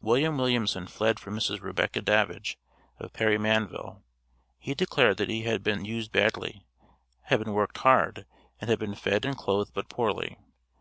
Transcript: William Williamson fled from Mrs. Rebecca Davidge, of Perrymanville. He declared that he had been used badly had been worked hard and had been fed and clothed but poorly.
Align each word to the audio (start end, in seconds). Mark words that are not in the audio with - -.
William 0.00 0.36
Williamson 0.38 0.86
fled 0.86 1.18
from 1.18 1.34
Mrs. 1.34 1.60
Rebecca 1.60 2.00
Davidge, 2.00 2.56
of 3.00 3.12
Perrymanville. 3.12 4.04
He 4.60 4.72
declared 4.72 5.16
that 5.16 5.28
he 5.28 5.42
had 5.42 5.64
been 5.64 5.84
used 5.84 6.12
badly 6.12 6.64
had 7.22 7.40
been 7.42 7.54
worked 7.54 7.78
hard 7.78 8.24
and 8.60 8.70
had 8.70 8.78
been 8.78 8.94
fed 8.94 9.24
and 9.24 9.36
clothed 9.36 9.72
but 9.74 9.88
poorly. 9.88 10.38